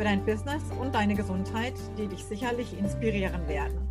[0.00, 3.86] für dein Business und deine Gesundheit, die dich sicherlich inspirieren werden.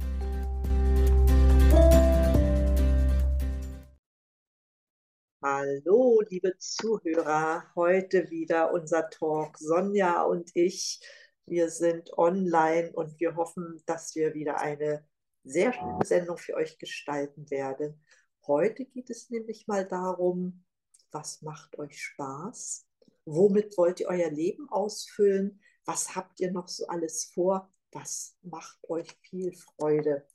[5.43, 7.63] Hallo, liebe Zuhörer.
[7.75, 9.59] Heute wieder unser Talk.
[9.59, 10.99] Sonja und ich,
[11.45, 15.07] wir sind online und wir hoffen, dass wir wieder eine
[15.43, 18.03] sehr schöne Sendung für euch gestalten werden.
[18.47, 20.65] Heute geht es nämlich mal darum,
[21.11, 22.87] was macht euch Spaß?
[23.25, 25.61] Womit wollt ihr euer Leben ausfüllen?
[25.89, 27.67] Was habt ihr noch so alles vor?
[27.91, 30.27] Was macht euch viel Freude?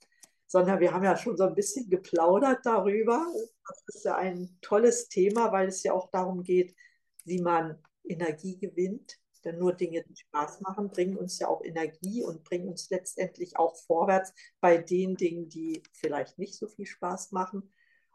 [0.46, 3.26] sondern wir haben ja schon so ein bisschen geplaudert darüber.
[3.66, 6.76] Das ist ja ein tolles Thema, weil es ja auch darum geht,
[7.24, 9.18] wie man Energie gewinnt.
[9.44, 13.56] Denn nur Dinge, die Spaß machen, bringen uns ja auch Energie und bringen uns letztendlich
[13.56, 17.72] auch vorwärts bei den Dingen, die vielleicht nicht so viel Spaß machen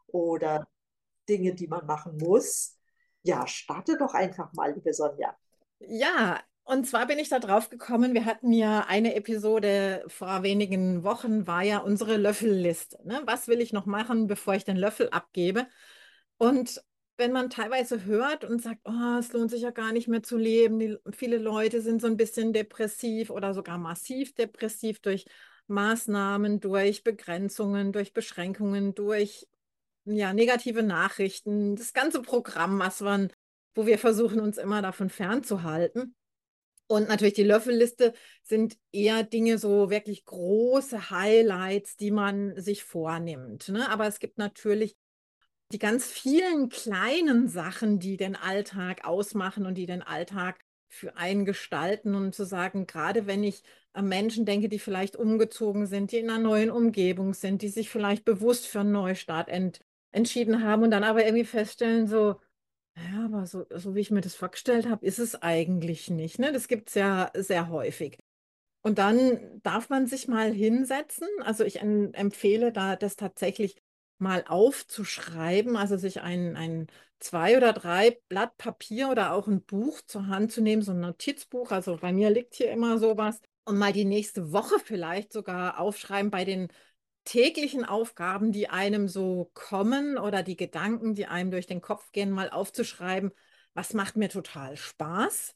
[0.07, 0.67] oder
[1.27, 2.77] Dinge, die man machen muss.
[3.21, 5.37] Ja, starte doch einfach mal, liebe Sonja.
[5.79, 11.03] Ja, und zwar bin ich da drauf gekommen, wir hatten ja eine Episode vor wenigen
[11.03, 12.99] Wochen, war ja unsere Löffelliste.
[13.05, 13.21] Ne?
[13.25, 15.65] Was will ich noch machen, bevor ich den Löffel abgebe?
[16.37, 16.83] Und
[17.17, 20.37] wenn man teilweise hört und sagt, oh, es lohnt sich ja gar nicht mehr zu
[20.37, 25.25] leben, die, viele Leute sind so ein bisschen depressiv oder sogar massiv depressiv durch
[25.67, 29.47] Maßnahmen, durch Begrenzungen, durch Beschränkungen, durch
[30.05, 33.31] ja, negative Nachrichten, das ganze Programm, was man,
[33.73, 36.15] wo wir versuchen, uns immer davon fernzuhalten.
[36.91, 43.69] Und natürlich die Löffelliste sind eher Dinge, so wirklich große Highlights, die man sich vornimmt.
[43.69, 43.87] Ne?
[43.91, 44.97] Aber es gibt natürlich
[45.71, 51.45] die ganz vielen kleinen Sachen, die den Alltag ausmachen und die den Alltag für einen
[51.45, 53.61] gestalten und zu sagen, gerade wenn ich
[53.93, 57.91] an Menschen denke, die vielleicht umgezogen sind, die in einer neuen Umgebung sind, die sich
[57.91, 62.39] vielleicht bewusst für einen Neustart ent entschieden haben und dann aber irgendwie feststellen, so,
[63.11, 66.39] ja, aber so, so wie ich mir das vorgestellt habe, ist es eigentlich nicht.
[66.39, 66.51] Ne?
[66.51, 68.17] Das gibt es ja sehr häufig.
[68.81, 71.27] Und dann darf man sich mal hinsetzen.
[71.43, 73.75] Also ich empfehle da, das tatsächlich
[74.17, 76.87] mal aufzuschreiben, also sich ein, ein
[77.19, 80.99] zwei oder drei Blatt Papier oder auch ein Buch zur Hand zu nehmen, so ein
[80.99, 81.71] Notizbuch.
[81.71, 83.39] Also bei mir liegt hier immer sowas.
[83.65, 86.69] Und mal die nächste Woche vielleicht sogar aufschreiben bei den
[87.25, 92.31] täglichen Aufgaben, die einem so kommen oder die Gedanken, die einem durch den Kopf gehen,
[92.31, 93.31] mal aufzuschreiben,
[93.73, 95.55] was macht mir total Spaß.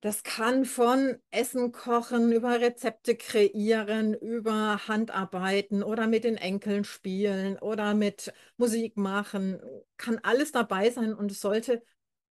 [0.00, 7.58] Das kann von Essen kochen, über Rezepte kreieren, über Handarbeiten oder mit den Enkeln spielen
[7.58, 9.60] oder mit Musik machen.
[9.98, 11.82] Kann alles dabei sein und es sollte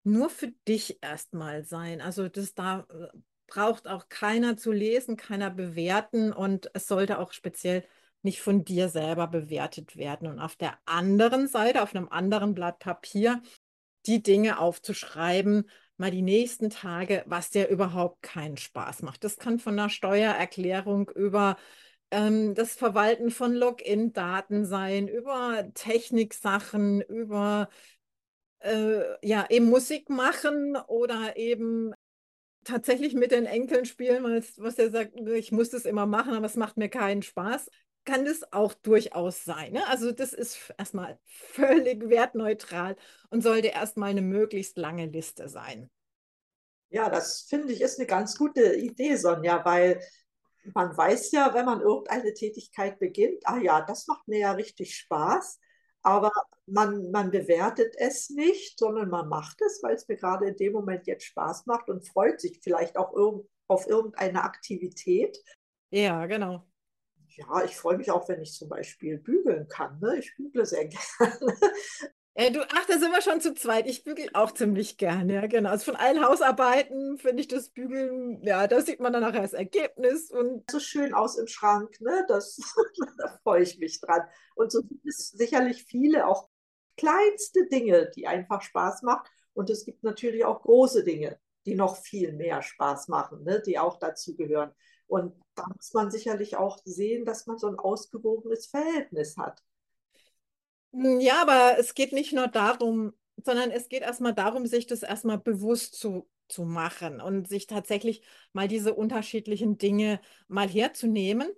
[0.04, 2.02] nur für dich erstmal sein.
[2.02, 7.34] Also das da äh, braucht auch keiner zu lesen, keiner bewerten und es sollte auch
[7.34, 7.84] speziell
[8.22, 10.28] nicht von dir selber bewertet werden.
[10.28, 13.42] Und auf der anderen Seite, auf einem anderen Blatt Papier,
[14.06, 19.24] die Dinge aufzuschreiben, mal die nächsten Tage, was dir überhaupt keinen Spaß macht.
[19.24, 21.58] Das kann von einer Steuererklärung über
[22.12, 27.70] ähm, das Verwalten von Login-Daten sein, über Techniksachen, über
[28.60, 31.94] äh, ja, eben Musik machen oder eben
[32.64, 36.56] tatsächlich mit den Enkeln spielen, was er sagt, ich muss das immer machen, aber es
[36.56, 37.70] macht mir keinen Spaß
[38.10, 39.74] kann das auch durchaus sein.
[39.74, 39.88] Ne?
[39.88, 42.96] Also das ist erstmal völlig wertneutral
[43.30, 45.90] und sollte erstmal eine möglichst lange Liste sein.
[46.90, 50.02] Ja, das finde ich ist eine ganz gute Idee, Sonja, weil
[50.74, 54.96] man weiß ja, wenn man irgendeine Tätigkeit beginnt, ah ja, das macht mir ja richtig
[54.96, 55.60] Spaß,
[56.02, 56.32] aber
[56.66, 60.74] man, man bewertet es nicht, sondern man macht es, weil es mir gerade in dem
[60.74, 65.38] Moment jetzt Spaß macht und freut sich vielleicht auch irg auf irgendeine Aktivität.
[65.92, 66.69] Ja, genau
[67.40, 70.00] ja, ich freue mich auch, wenn ich zum Beispiel bügeln kann.
[70.00, 70.18] Ne?
[70.20, 70.86] Ich bügle sehr
[71.20, 71.58] gerne.
[72.36, 73.88] Äh, du, ach, da sind wir schon zu zweit.
[73.88, 75.72] Ich bügel auch ziemlich gerne, ja, genau.
[75.72, 79.54] Also von allen Hausarbeiten finde ich das Bügeln, ja, da sieht man dann nachher das
[79.54, 80.70] Ergebnis und.
[80.72, 82.26] So schön aus im Schrank, ne?
[82.28, 82.58] Das,
[83.18, 84.22] da freue ich mich dran.
[84.56, 86.48] Und so gibt es sicherlich viele auch
[86.96, 89.28] kleinste Dinge, die einfach Spaß machen.
[89.54, 93.62] Und es gibt natürlich auch große Dinge, die noch viel mehr Spaß machen, ne?
[93.66, 94.72] die auch dazu gehören.
[95.10, 99.62] Und da muss man sicherlich auch sehen, dass man so ein ausgewogenes Verhältnis hat.
[100.94, 103.14] Hm, ja, aber es geht nicht nur darum,
[103.44, 108.22] sondern es geht erstmal darum, sich das erstmal bewusst zu, zu machen und sich tatsächlich
[108.54, 111.50] mal diese unterschiedlichen Dinge mal herzunehmen.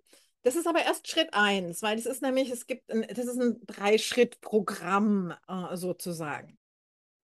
[0.43, 3.39] Das ist aber erst Schritt eins, weil es ist nämlich, es gibt, ein, das ist
[3.39, 6.57] ein Drei-Schritt-Programm äh, sozusagen.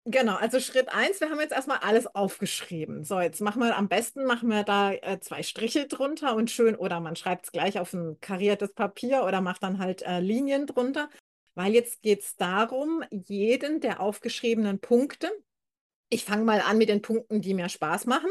[0.07, 3.04] Genau, also Schritt eins, wir haben jetzt erstmal alles aufgeschrieben.
[3.04, 6.75] So, jetzt machen wir am besten, machen wir da äh, zwei Striche drunter und schön,
[6.75, 10.68] oder man schreibt es gleich auf ein kariertes Papier oder macht dann halt äh, Linien
[10.68, 11.10] drunter,
[11.56, 15.31] weil jetzt geht es darum, jeden der aufgeschriebenen Punkte,
[16.10, 18.30] ich fange mal an mit den Punkten, die mir Spaß machen,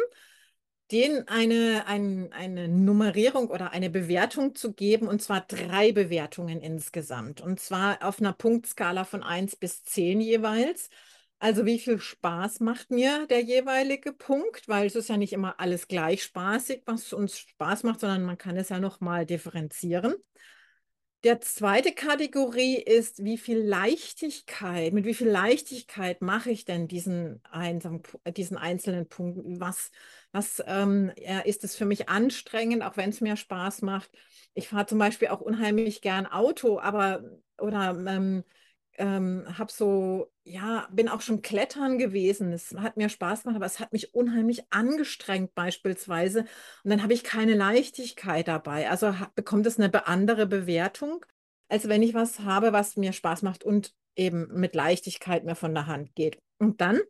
[0.93, 7.41] denen eine, ein, eine Nummerierung oder eine Bewertung zu geben, und zwar drei Bewertungen insgesamt.
[7.41, 10.91] Und zwar auf einer Punktskala von 1 bis 10 jeweils.
[11.45, 15.61] Also wie viel Spaß macht mir der jeweilige Punkt, weil es ist ja nicht immer
[15.61, 20.15] alles gleich spaßig, was uns Spaß macht, sondern man kann es ja noch mal differenzieren.
[21.23, 27.43] Der zweite Kategorie ist, wie viel Leichtigkeit, mit wie viel Leichtigkeit mache ich denn diesen,
[28.35, 29.43] diesen einzelnen Punkt?
[29.61, 29.91] Was,
[30.33, 31.13] was ähm,
[31.45, 34.11] ist es für mich anstrengend, auch wenn es mir Spaß macht?
[34.55, 37.23] Ich fahre zum Beispiel auch unheimlich gern Auto, aber
[37.59, 38.45] oder ähm,
[38.99, 42.53] ähm, habe so, ja, bin auch schon klettern gewesen.
[42.53, 46.41] Es hat mir Spaß gemacht, aber es hat mich unheimlich angestrengt beispielsweise.
[46.85, 48.91] Und dann habe ich keine Leichtigkeit dabei.
[48.91, 51.25] Also bekommt es eine andere Bewertung,
[51.69, 55.75] als wenn ich was habe, was mir Spaß macht und eben mit Leichtigkeit mir von
[55.75, 56.39] der Hand geht.
[56.59, 57.01] Und dann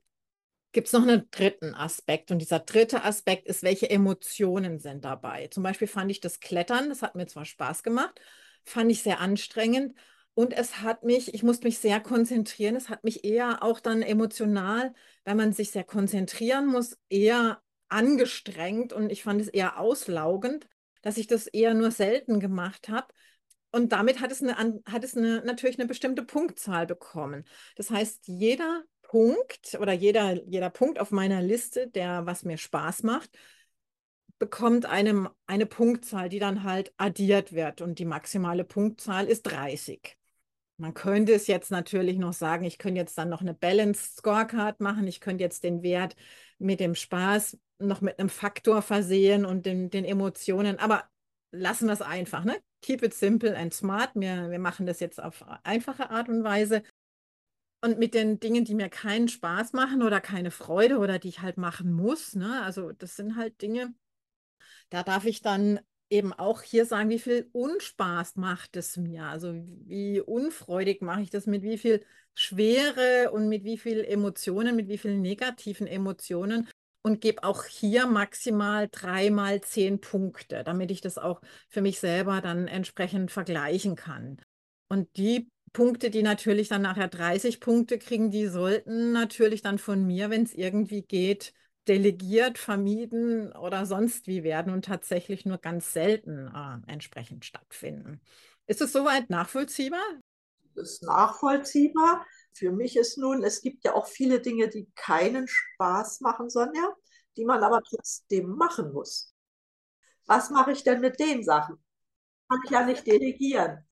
[0.72, 2.30] gibt es noch einen dritten Aspekt.
[2.30, 5.46] Und dieser dritte Aspekt ist, welche Emotionen sind dabei.
[5.48, 8.20] Zum Beispiel fand ich das Klettern, das hat mir zwar Spaß gemacht,
[8.64, 9.94] fand ich sehr anstrengend.
[10.34, 12.74] Und es hat mich, ich musste mich sehr konzentrieren.
[12.74, 14.92] Es hat mich eher auch dann emotional,
[15.24, 20.68] wenn man sich sehr konzentrieren muss, eher angestrengt und ich fand es eher auslaugend,
[21.02, 23.06] dass ich das eher nur selten gemacht habe.
[23.70, 27.44] Und damit hat es, eine, hat es eine, natürlich eine bestimmte Punktzahl bekommen.
[27.76, 33.04] Das heißt, jeder Punkt oder jeder, jeder Punkt auf meiner Liste, der was mir Spaß
[33.04, 33.30] macht,
[34.38, 37.80] bekommt eine, eine Punktzahl, die dann halt addiert wird.
[37.80, 40.16] Und die maximale Punktzahl ist 30.
[40.84, 44.80] Man könnte es jetzt natürlich noch sagen, ich könnte jetzt dann noch eine Balanced Scorecard
[44.80, 45.06] machen.
[45.06, 46.14] Ich könnte jetzt den Wert
[46.58, 50.78] mit dem Spaß noch mit einem Faktor versehen und den, den Emotionen.
[50.78, 51.08] Aber
[51.52, 52.44] lassen wir es einfach.
[52.44, 52.60] Ne?
[52.82, 54.10] Keep it simple and smart.
[54.14, 56.82] Wir, wir machen das jetzt auf einfache Art und Weise.
[57.80, 61.40] Und mit den Dingen, die mir keinen Spaß machen oder keine Freude oder die ich
[61.40, 62.62] halt machen muss, ne?
[62.62, 63.94] also das sind halt Dinge,
[64.90, 65.80] da darf ich dann
[66.14, 69.24] eben auch hier sagen, wie viel Unspaß macht es mir?
[69.24, 74.76] Also wie unfreudig mache ich das, mit wie viel Schwere und mit wie viel Emotionen,
[74.76, 76.68] mit wie vielen negativen Emotionen
[77.02, 82.40] und gebe auch hier maximal dreimal zehn Punkte, damit ich das auch für mich selber
[82.40, 84.40] dann entsprechend vergleichen kann.
[84.88, 90.06] Und die Punkte, die natürlich dann nachher 30 Punkte kriegen, die sollten natürlich dann von
[90.06, 91.52] mir, wenn es irgendwie geht,
[91.88, 98.20] delegiert, vermieden oder sonst wie werden und tatsächlich nur ganz selten äh, entsprechend stattfinden.
[98.66, 100.04] Ist es soweit nachvollziehbar?
[100.74, 102.26] Das ist nachvollziehbar.
[102.52, 106.94] Für mich ist nun, es gibt ja auch viele Dinge, die keinen Spaß machen, Sonja,
[107.36, 109.34] die man aber trotzdem machen muss.
[110.26, 111.76] Was mache ich denn mit den Sachen?
[112.48, 113.84] Kann ich ja nicht delegieren.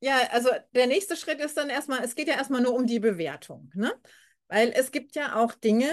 [0.00, 3.00] Ja, also der nächste Schritt ist dann erstmal, es geht ja erstmal nur um die
[3.00, 3.92] Bewertung, ne?
[4.46, 5.88] Weil es gibt ja auch Dinge,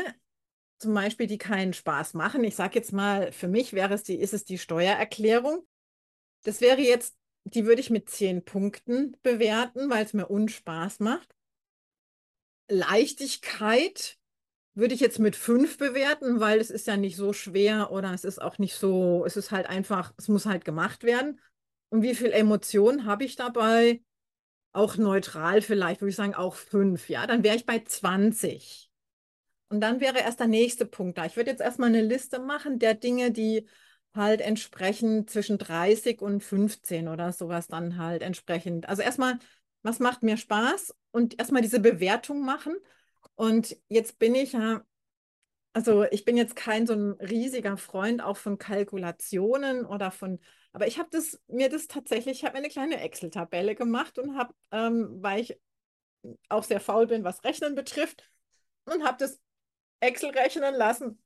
[0.78, 2.44] zum Beispiel, die keinen Spaß machen.
[2.44, 5.66] Ich sage jetzt mal, für mich wäre es die, ist es die Steuererklärung.
[6.44, 7.16] Das wäre jetzt,
[7.46, 11.36] die würde ich mit zehn Punkten bewerten, weil es mir Unspaß macht.
[12.68, 14.18] Leichtigkeit
[14.74, 18.24] würde ich jetzt mit fünf bewerten, weil es ist ja nicht so schwer oder es
[18.26, 21.40] ist auch nicht so, es ist halt einfach, es muss halt gemacht werden.
[21.90, 24.02] Und wie viel Emotionen habe ich dabei?
[24.74, 27.10] Auch neutral vielleicht, würde ich sagen, auch fünf.
[27.10, 28.85] Ja, dann wäre ich bei 20.
[29.76, 31.26] Und dann wäre erst der nächste Punkt da.
[31.26, 33.68] Ich würde jetzt erstmal eine Liste machen der Dinge, die
[34.14, 38.88] halt entsprechend zwischen 30 und 15 oder sowas dann halt entsprechend.
[38.88, 39.38] Also erstmal,
[39.84, 40.96] was macht mir Spaß?
[41.12, 42.74] Und erstmal diese Bewertung machen.
[43.36, 44.82] Und jetzt bin ich ja,
[45.74, 50.40] also ich bin jetzt kein so ein riesiger Freund auch von Kalkulationen oder von,
[50.72, 54.38] aber ich habe das, mir das tatsächlich, ich habe mir eine kleine Excel-Tabelle gemacht und
[54.38, 55.60] habe, ähm, weil ich
[56.48, 58.24] auch sehr faul bin, was Rechnen betrifft,
[58.86, 59.40] und habe das
[60.06, 61.22] Excel rechnen lassen.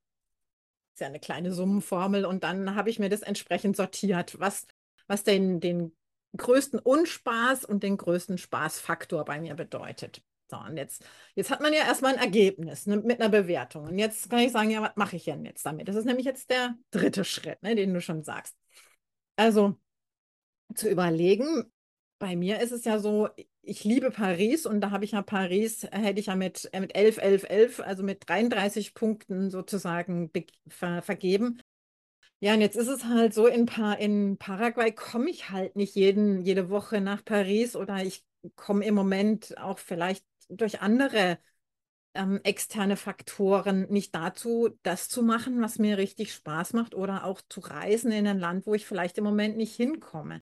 [0.92, 4.68] Das ist ja eine kleine Summenformel und dann habe ich mir das entsprechend sortiert, was,
[5.08, 5.96] was den, den
[6.36, 10.24] größten Unspaß und den größten Spaßfaktor bei mir bedeutet.
[10.50, 11.06] So, und jetzt,
[11.36, 13.86] jetzt hat man ja erstmal ein Ergebnis ne, mit einer Bewertung.
[13.86, 15.88] Und jetzt kann ich sagen, ja, was mache ich denn jetzt damit?
[15.88, 18.58] Das ist nämlich jetzt der dritte Schritt, ne, den du schon sagst.
[19.36, 19.78] Also
[20.74, 21.72] zu überlegen,
[22.20, 23.30] bei mir ist es ja so,
[23.62, 26.80] ich liebe Paris und da habe ich ja Paris, äh, hätte ich ja mit, äh,
[26.80, 30.32] mit 11, 11, 11, also mit 33 Punkten sozusagen
[30.68, 31.62] ver vergeben.
[32.42, 35.96] Ja, und jetzt ist es halt so, in, pa in Paraguay komme ich halt nicht
[35.96, 38.24] jeden, jede Woche nach Paris oder ich
[38.56, 41.38] komme im Moment auch vielleicht durch andere
[42.14, 47.42] ähm, externe Faktoren nicht dazu, das zu machen, was mir richtig Spaß macht oder auch
[47.50, 50.42] zu reisen in ein Land, wo ich vielleicht im Moment nicht hinkomme.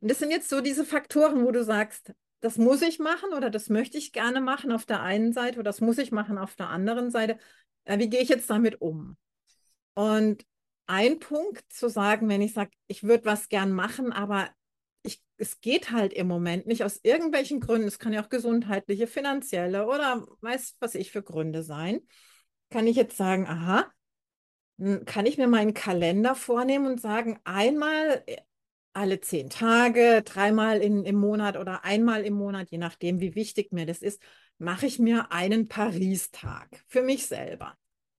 [0.00, 3.50] Und das sind jetzt so diese Faktoren, wo du sagst, das muss ich machen oder
[3.50, 6.56] das möchte ich gerne machen auf der einen Seite oder das muss ich machen auf
[6.56, 7.38] der anderen Seite.
[7.84, 9.16] Äh, wie gehe ich jetzt damit um?
[9.94, 10.44] Und
[10.86, 14.48] ein Punkt zu sagen, wenn ich sage, ich würde was gern machen, aber
[15.02, 17.88] ich, es geht halt im Moment nicht aus irgendwelchen Gründen.
[17.88, 22.00] Es kann ja auch gesundheitliche, finanzielle oder weiß was ich für Gründe sein.
[22.70, 23.86] Kann ich jetzt sagen, aha,
[24.78, 28.38] hm, kann ich mir meinen Kalender vornehmen und sagen, einmal äh,
[28.92, 33.72] alle zehn Tage, dreimal in, im Monat oder einmal im Monat, je nachdem, wie wichtig
[33.72, 34.20] mir das ist,
[34.58, 37.76] mache ich mir einen Paris-Tag für mich selber.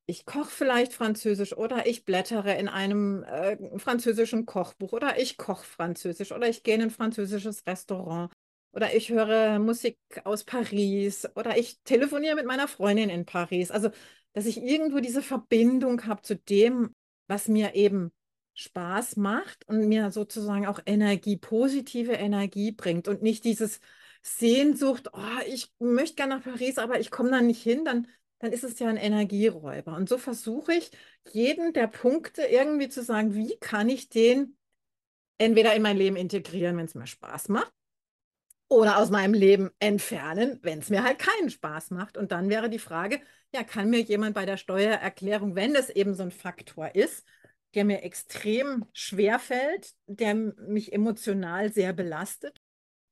[0.08, 5.64] Ich koche vielleicht Französisch oder ich blättere in einem äh, französischen Kochbuch oder ich koche
[5.66, 8.32] Französisch oder ich gehe in ein französisches Restaurant
[8.74, 13.72] oder ich höre Musik aus Paris oder ich telefoniere mit meiner Freundin in Paris.
[13.72, 13.90] Also,
[14.34, 16.94] dass ich irgendwo diese Verbindung habe zu dem,
[17.28, 18.12] was mir eben
[18.54, 23.80] Spaß macht und mir sozusagen auch Energie, positive Energie bringt und nicht dieses
[24.22, 28.08] Sehnsucht, oh, ich möchte gerne nach Paris, aber ich komme da nicht hin, dann,
[28.40, 29.96] dann ist es ja ein Energieräuber.
[29.96, 30.92] Und so versuche ich,
[31.32, 34.58] jeden der Punkte irgendwie zu sagen, wie kann ich den
[35.38, 37.74] entweder in mein Leben integrieren, wenn es mir Spaß macht,
[38.68, 42.16] oder aus meinem Leben entfernen, wenn es mir halt keinen Spaß macht.
[42.18, 43.20] Und dann wäre die Frage,
[43.54, 47.26] ja, kann mir jemand bei der Steuererklärung, wenn das eben so ein Faktor ist,
[47.74, 52.62] der mir extrem schwer fällt, der mich emotional sehr belastet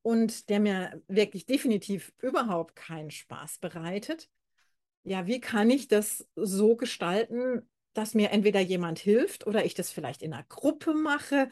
[0.02, 4.30] und der mir wirklich definitiv überhaupt keinen Spaß bereitet.
[5.04, 9.92] Ja, wie kann ich das so gestalten, dass mir entweder jemand hilft oder ich das
[9.92, 11.50] vielleicht in einer Gruppe mache,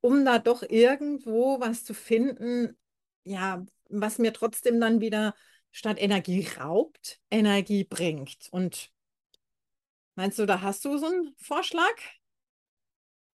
[0.00, 2.76] um da doch irgendwo was zu finden,
[3.24, 5.34] ja, was mir trotzdem dann wieder
[5.72, 8.48] statt Energie raubt, Energie bringt.
[8.50, 8.90] Und
[10.14, 11.94] meinst du, da hast du so einen Vorschlag?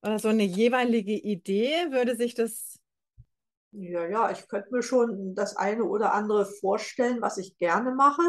[0.02, 2.78] Oder so eine jeweilige Idee, würde sich das.
[3.72, 8.22] Ja, ja, ich könnte mir schon das eine oder andere vorstellen, was ich gerne mache.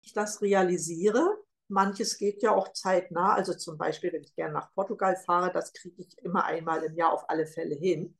[0.00, 1.36] Ich das realisiere.
[1.68, 3.34] Manches geht ja auch zeitnah.
[3.34, 6.96] Also zum Beispiel, wenn ich gerne nach Portugal fahre, das kriege ich immer einmal im
[6.96, 8.16] Jahr auf alle Fälle hin.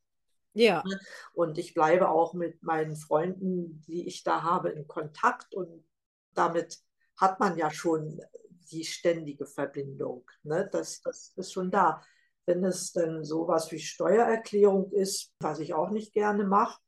[0.52, 0.84] Ja.
[1.32, 5.54] Und ich bleibe auch mit meinen Freunden, die ich da habe, in Kontakt.
[5.54, 5.84] Und
[6.34, 6.78] damit
[7.16, 8.20] hat man ja schon
[8.70, 10.28] die ständige Verbindung.
[10.42, 10.68] Ne?
[10.70, 12.02] Das, das ist schon da.
[12.48, 16.80] Wenn es dann sowas wie Steuererklärung ist, was ich auch nicht gerne mache,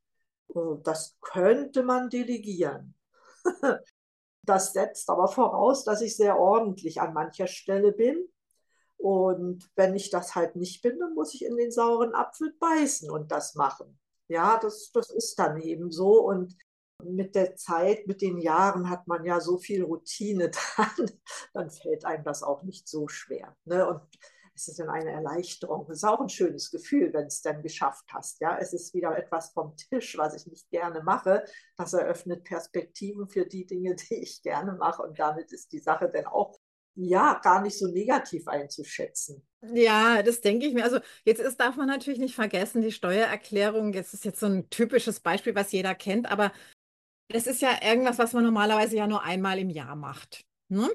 [0.54, 2.94] äh, das könnte man delegieren.
[4.42, 8.26] Das setzt aber voraus, dass ich sehr ordentlich an mancher Stelle bin.
[8.96, 13.10] Und wenn ich das halt nicht bin, dann muss ich in den sauren Apfel beißen
[13.10, 14.00] und das machen.
[14.28, 16.24] Ja, das, das ist dann eben so.
[16.24, 16.56] Und
[17.04, 21.10] mit der Zeit, mit den Jahren hat man ja so viel Routine dran,
[21.52, 23.54] dann fällt einem das auch nicht so schwer.
[23.66, 23.86] Ne?
[23.86, 24.00] Und
[24.60, 25.86] es ist dann eine Erleichterung.
[25.88, 28.40] Es ist auch ein schönes Gefühl, wenn es dann geschafft hast.
[28.40, 31.44] Ja, es ist wieder etwas vom Tisch, was ich nicht gerne mache.
[31.76, 35.02] Das eröffnet Perspektiven für die Dinge, die ich gerne mache.
[35.02, 36.58] Und damit ist die Sache dann auch
[36.94, 39.46] ja, gar nicht so negativ einzuschätzen.
[39.62, 40.84] Ja, das denke ich mir.
[40.84, 44.68] Also jetzt ist, darf man natürlich nicht vergessen, die Steuererklärung, das ist jetzt so ein
[44.68, 46.52] typisches Beispiel, was jeder kennt, aber
[47.28, 50.44] das ist ja irgendwas, was man normalerweise ja nur einmal im Jahr macht.
[50.68, 50.90] Ne?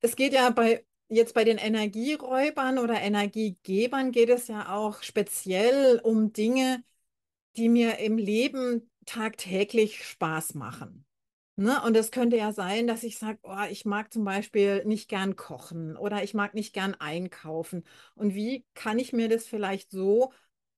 [0.00, 6.00] Es geht ja bei jetzt bei den Energieräubern oder Energiegebern geht es ja auch speziell
[6.02, 6.82] um Dinge,
[7.56, 11.04] die mir im Leben tagtäglich Spaß machen.
[11.56, 11.82] Ne?
[11.82, 15.36] Und es könnte ja sein, dass ich sage, oh, ich mag zum Beispiel nicht gern
[15.36, 17.84] kochen oder ich mag nicht gern einkaufen.
[18.14, 20.32] Und wie kann ich mir das vielleicht so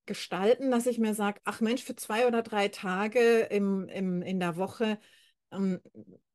[0.06, 4.40] gestalten, dass ich mir sage, ach Mensch, für zwei oder drei Tage im, im, in
[4.40, 4.98] der Woche
[5.52, 5.80] ähm,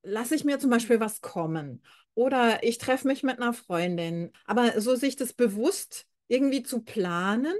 [0.04, 1.82] lasse ich mir zum Beispiel was kommen.
[2.16, 4.32] Oder ich treffe mich mit einer Freundin.
[4.46, 7.54] Aber so sich das bewusst irgendwie zu planen,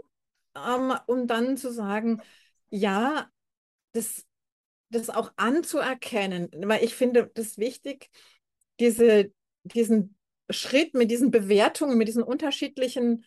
[0.56, 2.22] ähm, um dann zu sagen,
[2.70, 3.30] ja,
[3.94, 4.26] das,
[4.90, 6.50] das auch anzuerkennen.
[6.66, 8.10] Weil ich finde das wichtig,
[8.80, 9.32] diese,
[9.64, 10.16] diesen
[10.50, 13.26] Schritt mit diesen Bewertungen, mit diesen unterschiedlichen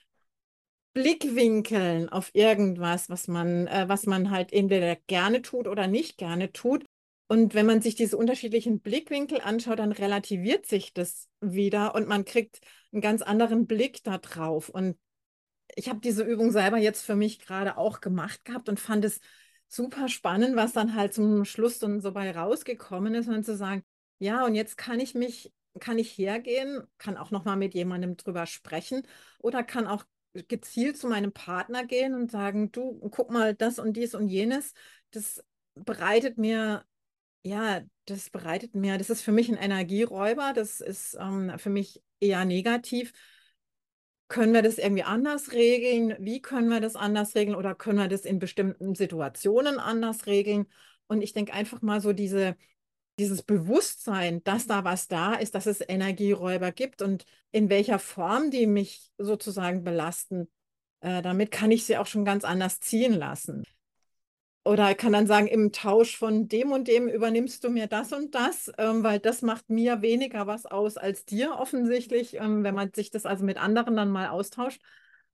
[0.95, 6.53] Blickwinkeln auf irgendwas, was man, äh, was man halt entweder gerne tut oder nicht gerne
[6.53, 6.85] tut,
[7.33, 12.27] und wenn man sich diese unterschiedlichen Blickwinkel anschaut, dann relativiert sich das wieder und man
[12.27, 12.61] kriegt
[12.93, 14.69] einen ganz anderen Blick da drauf.
[14.69, 14.99] Und
[15.75, 19.19] ich habe diese Übung selber jetzt für mich gerade auch gemacht gehabt und fand es
[19.67, 23.83] super spannend, was dann halt zum Schluss dann so bei rausgekommen ist und zu sagen,
[24.19, 28.45] ja, und jetzt kann ich mich, kann ich hergehen, kann auch nochmal mit jemandem drüber
[28.45, 29.07] sprechen
[29.39, 30.05] oder kann auch
[30.49, 34.75] gezielt zu meinem Partner gehen und sagen, du, guck mal, das und dies und jenes,
[35.13, 35.43] das
[35.75, 36.85] bereitet mir,
[37.43, 42.03] ja, das bereitet mir, das ist für mich ein Energieräuber, das ist ähm, für mich
[42.21, 43.13] eher negativ.
[44.29, 46.17] Können wir das irgendwie anders regeln?
[46.19, 47.57] Wie können wir das anders regeln?
[47.57, 50.67] Oder können wir das in bestimmten Situationen anders regeln?
[51.07, 52.57] Und ich denke einfach mal so diese,
[53.19, 58.51] dieses Bewusstsein, dass da was da ist, dass es Energieräuber gibt und in welcher Form
[58.51, 60.49] die mich sozusagen belasten,
[61.01, 63.65] äh, damit kann ich sie auch schon ganz anders ziehen lassen.
[64.65, 68.35] Oder kann dann sagen, im Tausch von dem und dem übernimmst du mir das und
[68.35, 72.93] das, ähm, weil das macht mir weniger was aus als dir offensichtlich, ähm, wenn man
[72.95, 74.81] sich das also mit anderen dann mal austauscht.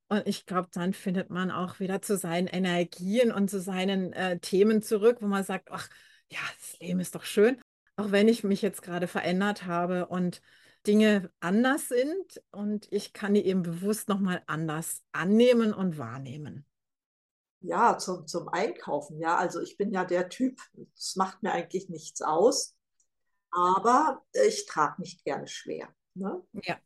[0.08, 4.38] Und ich glaube, dann findet man auch wieder zu seinen Energien und zu seinen äh,
[4.40, 5.88] Themen zurück, wo man sagt, ach
[6.30, 7.61] ja, das Leben ist doch schön
[7.99, 10.40] auch wenn ich mich jetzt gerade verändert habe und
[10.87, 16.64] Dinge anders sind und ich kann die eben bewusst nochmal anders annehmen und wahrnehmen.
[17.60, 19.36] Ja, zum, zum Einkaufen, ja.
[19.36, 20.60] Also ich bin ja der Typ,
[20.96, 22.76] es macht mir eigentlich nichts aus,
[23.50, 25.88] aber ich trage nicht gerne schwer.
[26.14, 26.42] Ne?
[26.52, 26.78] Ja.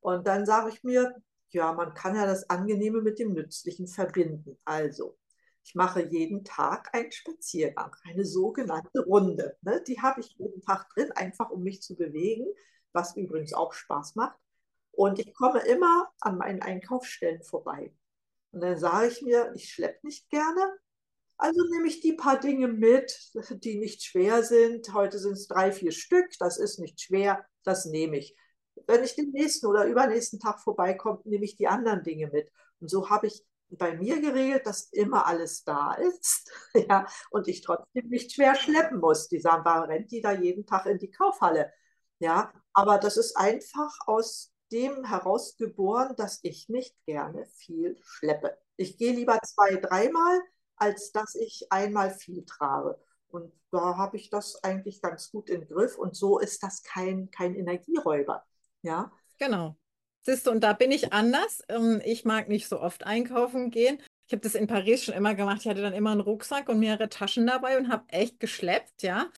[0.00, 1.14] Und dann sage ich mir,
[1.50, 4.58] ja, man kann ja das Angenehme mit dem Nützlichen verbinden.
[4.64, 5.18] Also,
[5.64, 9.56] ich mache jeden Tag einen Spaziergang, eine sogenannte Runde.
[9.60, 9.82] Ne?
[9.86, 12.46] Die habe ich jeden Tag drin, einfach um mich zu bewegen,
[12.92, 14.38] was übrigens auch Spaß macht.
[14.90, 17.94] Und ich komme immer an meinen Einkaufsstellen vorbei.
[18.52, 20.72] Und dann sage ich mir, ich schleppe nicht gerne.
[21.38, 23.32] Also nehme ich die paar Dinge mit,
[23.64, 24.92] die nicht schwer sind.
[24.94, 26.30] Heute sind es drei, vier Stück.
[26.38, 27.44] Das ist nicht schwer.
[27.64, 28.36] Das nehme ich.
[28.86, 32.50] Wenn ich den nächsten oder übernächsten Tag vorbeikomme, nehme ich die anderen Dinge mit.
[32.80, 36.52] Und so habe ich bei mir geregelt, dass immer alles da ist
[36.88, 39.28] ja, und ich trotzdem nicht schwer schleppen muss.
[39.28, 41.72] Die Samba rennt die da jeden Tag in die Kaufhalle.
[42.18, 48.56] Ja, aber das ist einfach aus dem herausgeboren, dass ich nicht gerne viel schleppe.
[48.76, 50.40] Ich gehe lieber zwei, dreimal,
[50.76, 52.98] als dass ich einmal viel trage.
[53.28, 55.96] Und da habe ich das eigentlich ganz gut im Griff.
[55.96, 58.44] Und so ist das kein, kein Energieräuber.
[58.82, 59.12] Ja.
[59.38, 59.76] Genau.
[60.22, 61.62] Siehst du, und da bin ich anders.
[61.68, 64.00] Ähm, ich mag nicht so oft einkaufen gehen.
[64.26, 65.58] Ich habe das in Paris schon immer gemacht.
[65.60, 69.30] Ich hatte dann immer einen Rucksack und mehrere Taschen dabei und habe echt geschleppt, ja.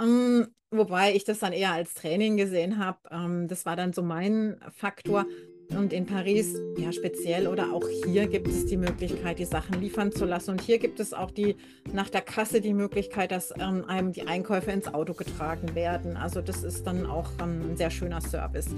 [0.00, 2.98] Ähm, wobei ich das dann eher als Training gesehen habe.
[3.10, 5.26] Ähm, das war dann so mein Faktor.
[5.70, 10.12] Und in Paris, ja speziell oder auch hier gibt es die Möglichkeit, die Sachen liefern
[10.12, 10.50] zu lassen.
[10.50, 11.56] Und hier gibt es auch die
[11.92, 16.16] nach der Kasse die Möglichkeit, dass ähm, einem die Einkäufe ins Auto getragen werden.
[16.16, 18.68] Also das ist dann auch ähm, ein sehr schöner Service.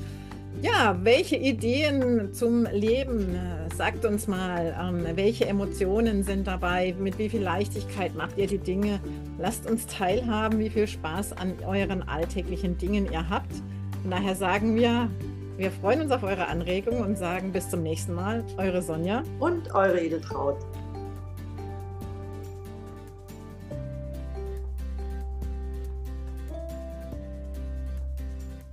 [0.62, 3.34] Ja, welche Ideen zum Leben?
[3.34, 6.94] Äh, sagt uns mal, ähm, welche Emotionen sind dabei?
[6.98, 8.98] Mit wie viel Leichtigkeit macht ihr die Dinge?
[9.38, 13.52] Lasst uns teilhaben, wie viel Spaß an euren alltäglichen Dingen ihr habt.
[14.00, 15.10] Von daher sagen wir,
[15.58, 18.42] wir freuen uns auf eure Anregungen und sagen bis zum nächsten Mal.
[18.56, 20.56] Eure Sonja und eure Edeltraut.